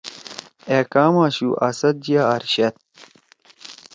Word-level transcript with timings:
أ 0.77 0.77
کام 0.93 1.13
آشُو؟ 1.25 1.49
اسد 1.67 1.97
یا 2.11 2.21
اارشد؟ 2.31 2.75